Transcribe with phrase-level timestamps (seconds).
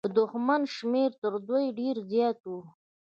[0.03, 2.53] د دښمن شمېر تر دوی ډېر زيات و.